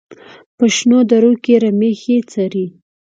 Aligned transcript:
په 0.57 0.65
شنو 0.75 0.99
درو 1.09 1.31
کې 1.43 1.53
رمې 1.63 1.91
ښې 2.01 2.17
څري. 2.31 2.65